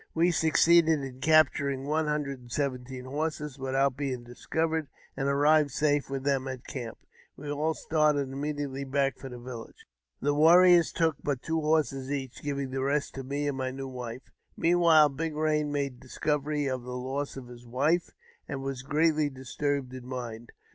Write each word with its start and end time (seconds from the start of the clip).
We 0.15 0.31
succeeded 0.31 0.99
in 1.03 1.19
capturing 1.21 1.85
one 1.85 2.07
hundred 2.07 2.39
and 2.39 2.51
seventeen 2.51 3.05
horses 3.05 3.59
without 3.59 3.95
being 3.95 4.23
discovered, 4.23 4.87
and 5.15 5.27
arrived 5.27 5.69
safe 5.69 6.09
with 6.09 6.23
them 6.23 6.47
at 6.47 6.63
the 6.63 6.73
camp. 6.73 6.97
We 7.37 7.51
all 7.51 7.75
started 7.75 8.21
immediately 8.27 8.83
back 8.83 9.19
for 9.19 9.29
the 9.29 9.37
village. 9.37 9.85
The 10.19 10.33
warriors 10.33 10.91
took 10.91 11.17
but 11.21 11.43
two 11.43 11.61
horses 11.61 12.11
each, 12.11 12.41
giving 12.41 12.71
the 12.71 12.81
rest 12.81 13.13
to 13.13 13.23
me 13.23 13.47
and 13.47 13.57
my 13.59 13.69
new 13.69 13.87
wife. 13.87 14.31
Meanwhile, 14.57 15.09
Big 15.09 15.33
Eain 15.33 15.67
made 15.69 15.99
discovery 15.99 16.67
of 16.67 16.81
the 16.81 16.95
loss 16.97 17.37
of 17.37 17.45
his 17.47 17.67
wife, 17.67 18.09
and 18.47 18.63
was 18.63 18.81
greatly 18.81 19.29
disturbed 19.29 19.93
in 19.93 20.07
mind. 20.07 20.51